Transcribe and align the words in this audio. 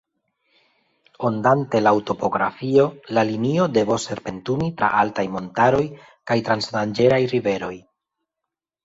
Ondante 1.27 1.81
laŭ 1.83 1.91
topografio, 2.11 2.85
la 3.17 3.23
linio 3.31 3.67
devos 3.75 4.07
serpentumi 4.09 4.71
tra 4.79 4.89
altaj 5.03 5.27
montaroj 5.37 5.83
kaj 6.33 6.39
trans 6.49 6.71
danĝeraj 6.79 7.21
riveroj. 7.35 7.71